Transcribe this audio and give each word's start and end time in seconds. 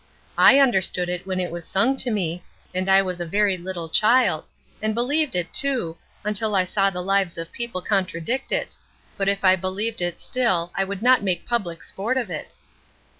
I 0.39 0.57
understood 0.59 1.09
it 1.09 1.27
when 1.27 1.39
it 1.39 1.51
was 1.51 1.63
sung 1.63 1.95
to 1.97 2.09
me 2.09 2.43
and 2.73 2.89
I 2.89 3.03
was 3.03 3.21
a 3.21 3.23
very 3.27 3.55
little 3.55 3.87
child 3.87 4.47
and 4.81 4.95
believed 4.95 5.35
it, 5.35 5.53
too, 5.53 5.95
until 6.23 6.55
I 6.55 6.63
saw 6.63 6.89
the 6.89 7.03
lives 7.03 7.37
of 7.37 7.51
people 7.51 7.83
contradict 7.83 8.51
it; 8.51 8.75
but 9.15 9.29
if 9.29 9.43
I 9.45 9.55
believed, 9.55 10.01
it 10.01 10.19
still 10.19 10.71
I 10.75 10.85
would 10.85 11.03
not 11.03 11.21
make 11.21 11.45
public 11.45 11.83
sport 11.83 12.17
of 12.17 12.31
it." 12.31 12.55